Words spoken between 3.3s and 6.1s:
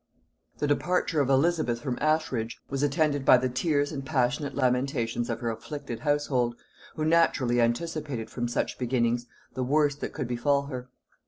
the tears and passionate lamentations of her afflicted